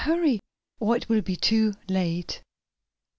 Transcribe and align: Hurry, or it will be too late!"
Hurry, 0.05 0.39
or 0.79 0.97
it 0.97 1.07
will 1.09 1.21
be 1.21 1.35
too 1.35 1.75
late!" 1.87 2.41